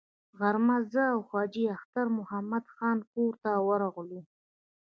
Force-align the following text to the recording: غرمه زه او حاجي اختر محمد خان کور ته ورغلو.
غرمه 0.39 0.77
زه 0.91 1.03
او 1.13 1.19
حاجي 1.29 1.63
اختر 1.75 2.05
محمد 2.19 2.65
خان 2.75 2.97
کور 3.11 3.33
ته 3.43 3.49
ورغلو. 3.67 4.21